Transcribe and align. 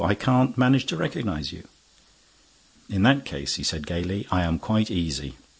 I 0.03 0.15
can't 0.15 0.57
manage 0.57 0.87
to 0.87 0.97
recognize 0.97 1.51
you." 1.53 1.67
"In 2.89 3.03
that 3.03 3.23
case," 3.23 3.57
he 3.57 3.63
said, 3.63 3.85
gaily, 3.85 4.25
"I 4.31 4.41
am 4.41 4.57
quite 4.57 4.89
easy. 4.89 5.35